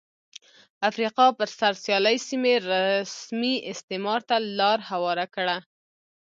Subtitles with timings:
[0.89, 5.57] افریقا پر سر سیالۍ سیمې رسمي استعمار ته لار هواره کړه.